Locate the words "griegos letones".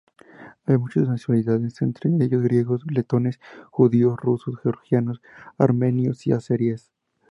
2.41-3.39